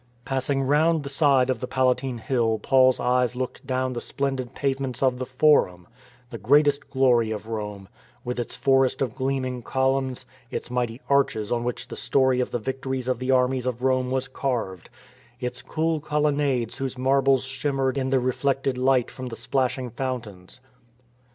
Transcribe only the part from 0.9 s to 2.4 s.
the side of the Palatine